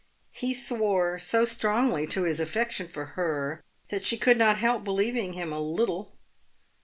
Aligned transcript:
He 0.31 0.51
swore 0.55 1.19
so 1.19 1.45
strongly 1.45 2.07
to 2.07 2.23
his 2.23 2.39
affection 2.39 2.87
for 2.87 3.05
her 3.13 3.63
that 3.89 4.03
she 4.03 4.17
could 4.17 4.35
not 4.39 4.57
help 4.57 4.83
believing 4.83 5.33
him 5.33 5.53
a 5.53 5.59
little. 5.61 6.13